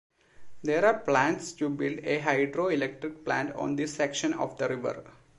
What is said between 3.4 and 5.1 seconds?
on this section of the river.